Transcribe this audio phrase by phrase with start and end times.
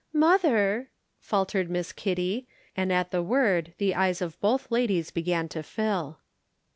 [0.15, 0.89] "Mother"
[1.29, 6.17] faltered Miss Kitty, and at the word the eyes of both ladies began to fill.